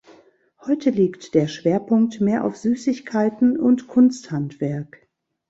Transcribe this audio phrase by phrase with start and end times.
[0.65, 5.07] Heute liegt der Schwerpunkt mehr auf Süßigkeiten und Kunsthandwerk.